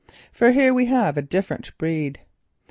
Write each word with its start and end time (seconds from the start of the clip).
For 0.31 0.49
here 0.49 0.73
we 0.73 0.85
have 0.87 1.15
a 1.15 1.21
different 1.21 1.77
breed. 1.77 2.21